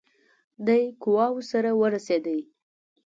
دی 0.65 0.83
قواوو 1.01 1.47
سره 1.51 1.71
ورسېدی. 1.81 2.39